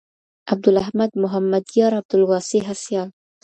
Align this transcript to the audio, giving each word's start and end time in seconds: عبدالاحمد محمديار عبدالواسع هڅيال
عبدالاحمد 0.51 1.11
محمديار 1.23 1.91
عبدالواسع 1.99 2.59
هڅيال 2.69 3.07